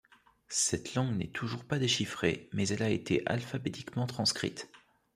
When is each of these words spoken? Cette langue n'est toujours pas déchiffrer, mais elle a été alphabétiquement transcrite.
Cette 0.49 0.95
langue 0.95 1.15
n'est 1.15 1.29
toujours 1.29 1.63
pas 1.63 1.77
déchiffrer, 1.77 2.49
mais 2.53 2.67
elle 2.69 2.81
a 2.81 2.89
été 2.89 3.21
alphabétiquement 3.27 4.07
transcrite. 4.07 4.71